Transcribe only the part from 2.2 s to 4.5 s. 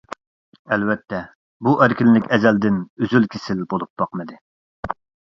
ئەزەلدىن ئۈزۈل-كېسىل بولۇپ باقمىدى.